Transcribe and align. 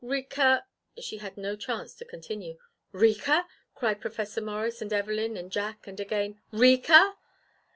"Rika" 0.03 0.65
She 0.99 1.17
had 1.17 1.37
no 1.37 1.55
chance 1.55 1.93
to 1.93 2.05
continue 2.05 2.57
"Rika?" 2.91 3.45
cried 3.75 4.01
Professor 4.01 4.41
Morris, 4.41 4.81
and 4.81 4.91
Evelyn, 4.91 5.37
and 5.37 5.51
Jack, 5.51 5.85
and 5.85 5.99
again, 5.99 6.41
"Rika?" 6.51 7.17